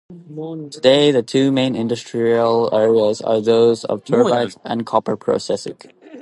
Today 0.71 1.11
the 1.11 1.21
two 1.21 1.51
main 1.51 1.75
industrial 1.75 2.73
areas 2.75 3.21
are 3.21 3.39
those 3.39 3.83
of 3.83 4.03
turbines 4.03 4.57
and 4.63 4.83
copper 4.83 5.15
processing. 5.15 5.77